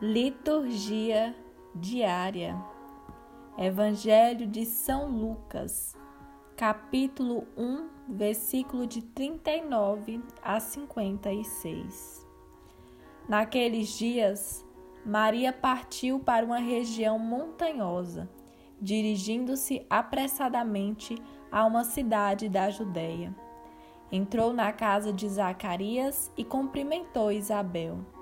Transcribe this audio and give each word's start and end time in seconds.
Liturgia 0.00 1.36
diária. 1.72 2.60
Evangelho 3.56 4.44
de 4.44 4.66
São 4.66 5.08
Lucas, 5.08 5.96
capítulo 6.56 7.46
1, 7.56 7.88
versículo 8.08 8.88
de 8.88 9.00
39 9.00 10.20
a 10.42 10.58
56. 10.58 12.26
Naqueles 13.28 13.96
dias, 13.96 14.66
Maria 15.06 15.52
partiu 15.52 16.18
para 16.18 16.44
uma 16.44 16.58
região 16.58 17.16
montanhosa, 17.16 18.28
dirigindo-se 18.80 19.86
apressadamente 19.88 21.14
a 21.52 21.64
uma 21.64 21.84
cidade 21.84 22.48
da 22.48 22.68
Judéia. 22.68 23.32
Entrou 24.10 24.52
na 24.52 24.72
casa 24.72 25.12
de 25.12 25.28
Zacarias 25.28 26.32
e 26.36 26.44
cumprimentou 26.44 27.30
Isabel. 27.30 28.13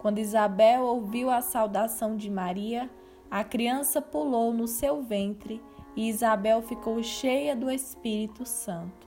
Quando 0.00 0.18
Isabel 0.18 0.82
ouviu 0.82 1.28
a 1.28 1.42
saudação 1.42 2.16
de 2.16 2.30
Maria, 2.30 2.90
a 3.30 3.44
criança 3.44 4.00
pulou 4.00 4.50
no 4.50 4.66
seu 4.66 5.02
ventre 5.02 5.62
e 5.94 6.08
Isabel 6.08 6.62
ficou 6.62 7.02
cheia 7.02 7.54
do 7.54 7.70
Espírito 7.70 8.46
Santo. 8.46 9.06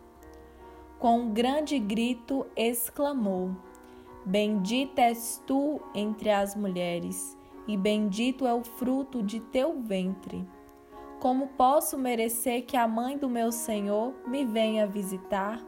Com 1.00 1.22
um 1.22 1.34
grande 1.34 1.80
grito 1.80 2.46
exclamou: 2.56 3.56
Bendita 4.24 5.02
és 5.02 5.42
tu 5.48 5.82
entre 5.96 6.30
as 6.30 6.56
mulheres, 6.56 7.36
e 7.68 7.76
bendito 7.76 8.46
é 8.46 8.54
o 8.54 8.64
fruto 8.64 9.24
de 9.24 9.40
teu 9.40 9.82
ventre. 9.82 10.48
Como 11.20 11.48
posso 11.48 11.98
merecer 11.98 12.66
que 12.68 12.78
a 12.78 12.88
mãe 12.88 13.18
do 13.18 13.28
meu 13.28 13.52
Senhor 13.52 14.14
me 14.28 14.46
venha 14.46 14.86
visitar? 14.86 15.60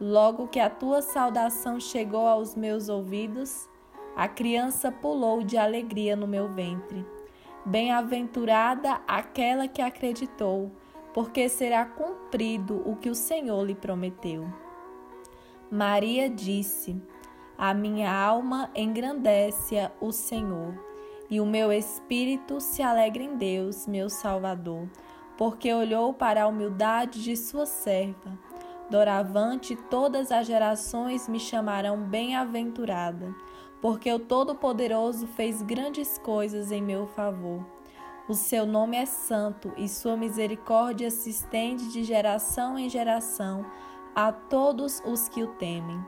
Logo 0.00 0.48
que 0.48 0.58
a 0.58 0.68
tua 0.68 1.00
saudação 1.00 1.78
chegou 1.78 2.26
aos 2.26 2.56
meus 2.56 2.88
ouvidos, 2.88 3.68
a 4.16 4.26
criança 4.26 4.90
pulou 4.90 5.42
de 5.42 5.58
alegria 5.58 6.16
no 6.16 6.26
meu 6.26 6.48
ventre. 6.48 7.04
Bem-aventurada 7.66 8.98
aquela 9.06 9.68
que 9.68 9.82
acreditou, 9.82 10.72
porque 11.12 11.50
será 11.50 11.84
cumprido 11.84 12.82
o 12.86 12.96
que 12.96 13.10
o 13.10 13.14
Senhor 13.14 13.62
lhe 13.62 13.74
prometeu. 13.74 14.50
Maria 15.70 16.30
disse: 16.30 16.96
A 17.58 17.74
minha 17.74 18.10
alma 18.10 18.70
engrandece 18.74 19.76
o 20.00 20.10
Senhor, 20.10 20.74
e 21.28 21.38
o 21.38 21.44
meu 21.44 21.70
espírito 21.70 22.58
se 22.58 22.82
alegra 22.82 23.22
em 23.22 23.36
Deus, 23.36 23.86
meu 23.86 24.08
Salvador, 24.08 24.88
porque 25.36 25.74
olhou 25.74 26.14
para 26.14 26.44
a 26.44 26.46
humildade 26.46 27.22
de 27.22 27.36
sua 27.36 27.66
serva. 27.66 28.38
Doravante 28.88 29.76
todas 29.90 30.30
as 30.30 30.46
gerações 30.46 31.28
me 31.28 31.40
chamarão 31.40 31.98
bem-aventurada 31.98 33.34
porque 33.80 34.12
o 34.12 34.18
Todo-Poderoso 34.18 35.26
fez 35.26 35.62
grandes 35.62 36.18
coisas 36.18 36.72
em 36.72 36.82
meu 36.82 37.06
favor. 37.06 37.64
O 38.28 38.34
seu 38.34 38.66
nome 38.66 38.96
é 38.96 39.06
santo 39.06 39.72
e 39.76 39.88
sua 39.88 40.16
misericórdia 40.16 41.10
se 41.10 41.30
estende 41.30 41.92
de 41.92 42.02
geração 42.02 42.76
em 42.76 42.88
geração 42.88 43.64
a 44.14 44.32
todos 44.32 45.00
os 45.04 45.28
que 45.28 45.42
o 45.42 45.54
temem. 45.54 46.04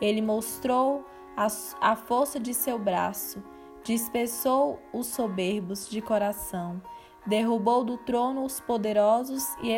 Ele 0.00 0.20
mostrou 0.20 1.04
a, 1.36 1.46
a 1.80 1.94
força 1.94 2.40
de 2.40 2.52
seu 2.52 2.78
braço, 2.78 3.42
dispersou 3.84 4.80
os 4.92 5.06
soberbos 5.06 5.88
de 5.88 6.00
coração, 6.00 6.82
derrubou 7.24 7.84
do 7.84 7.96
trono 7.96 8.44
os 8.44 8.58
poderosos 8.58 9.44
e 9.62 9.70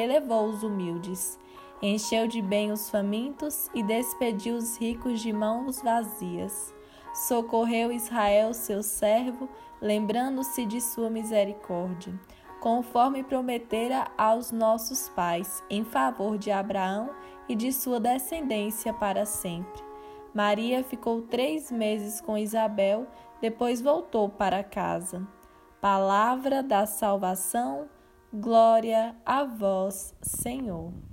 elevou 0.00 0.46
os 0.46 0.62
humildes. 0.62 1.38
Encheu 1.82 2.26
de 2.26 2.42
bem 2.42 2.70
os 2.70 2.90
famintos 2.90 3.70
e 3.74 3.82
despediu 3.82 4.56
os 4.56 4.76
ricos 4.76 5.20
de 5.20 5.32
mãos 5.32 5.80
vazias. 5.80 6.74
Socorreu 7.14 7.90
Israel, 7.90 8.52
seu 8.52 8.82
servo, 8.82 9.48
lembrando-se 9.80 10.66
de 10.66 10.78
sua 10.78 11.08
misericórdia, 11.08 12.12
conforme 12.60 13.24
prometera 13.24 14.08
aos 14.18 14.52
nossos 14.52 15.08
pais, 15.08 15.64
em 15.70 15.82
favor 15.82 16.36
de 16.36 16.50
Abraão 16.50 17.10
e 17.48 17.54
de 17.54 17.72
sua 17.72 17.98
descendência 17.98 18.92
para 18.92 19.24
sempre. 19.24 19.82
Maria 20.34 20.84
ficou 20.84 21.22
três 21.22 21.72
meses 21.72 22.20
com 22.20 22.36
Isabel, 22.36 23.06
depois 23.40 23.80
voltou 23.80 24.28
para 24.28 24.62
casa. 24.62 25.26
Palavra 25.80 26.62
da 26.62 26.84
salvação, 26.84 27.88
glória 28.32 29.16
a 29.24 29.44
vós, 29.44 30.14
Senhor. 30.20 31.09